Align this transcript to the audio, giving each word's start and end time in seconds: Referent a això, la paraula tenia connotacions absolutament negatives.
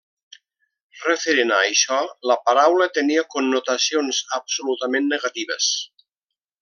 Referent 1.01 1.51
a 1.57 1.59
això, 1.65 1.99
la 2.31 2.37
paraula 2.47 2.87
tenia 2.95 3.25
connotacions 3.35 4.23
absolutament 4.39 5.07
negatives. 5.13 5.69